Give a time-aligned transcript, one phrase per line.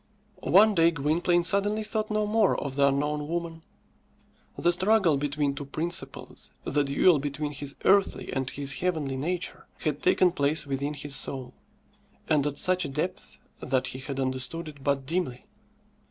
[0.49, 3.61] One day Gwynplaine suddenly thought no more of the unknown woman.
[4.57, 10.01] The struggle between two principles the duel between his earthly and his heavenly nature had
[10.01, 11.53] taken place within his soul,
[12.27, 15.45] and at such a depth that he had understood it but dimly.